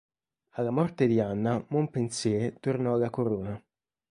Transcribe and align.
Alla 0.53 0.71
morte 0.71 1.05
di 1.05 1.19
Anna, 1.19 1.63
Montpensier 1.67 2.57
tornò 2.59 2.95
alla 2.95 3.11
corona. 3.11 3.63